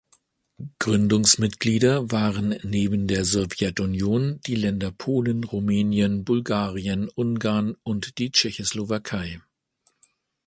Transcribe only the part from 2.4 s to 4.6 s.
neben der Sowjetunion die